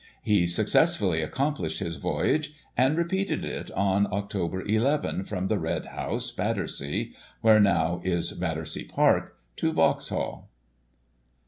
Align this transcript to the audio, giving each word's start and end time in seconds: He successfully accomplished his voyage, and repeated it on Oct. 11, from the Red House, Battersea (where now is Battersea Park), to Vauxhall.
He 0.23 0.47
successfully 0.47 1.21
accomplished 1.21 1.77
his 1.77 1.97
voyage, 1.97 2.55
and 2.75 2.97
repeated 2.97 3.45
it 3.45 3.69
on 3.73 4.07
Oct. 4.07 4.67
11, 4.67 5.25
from 5.25 5.47
the 5.47 5.59
Red 5.59 5.85
House, 5.85 6.31
Battersea 6.31 7.13
(where 7.41 7.59
now 7.59 8.01
is 8.03 8.31
Battersea 8.31 8.85
Park), 8.85 9.37
to 9.57 9.71
Vauxhall. 9.71 10.49